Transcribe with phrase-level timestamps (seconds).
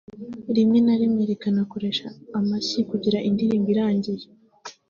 [0.55, 2.07] Rimwe na rimwe rikanakoresha
[2.39, 4.25] amashyi kugera indirimbo irangiye